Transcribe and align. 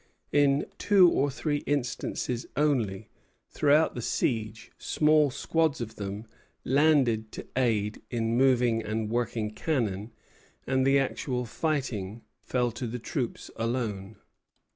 In 0.31 0.65
two 0.79 1.07
or 1.11 1.29
three 1.29 1.57
instances 1.67 2.47
only, 2.57 3.07
throughout 3.51 3.93
the 3.93 4.01
siege, 4.01 4.71
small 4.79 5.29
squads 5.29 5.79
of 5.79 5.97
them 5.97 6.25
landed 6.65 7.31
to 7.33 7.45
aid 7.55 8.01
in 8.09 8.35
moving 8.35 8.81
and 8.81 9.11
working 9.11 9.51
cannon; 9.51 10.11
and 10.65 10.87
the 10.87 10.97
actual 10.97 11.45
fighting 11.45 12.23
fell 12.41 12.71
to 12.71 12.87
the 12.87 12.97
troops 12.97 13.51
alone. 13.55 14.15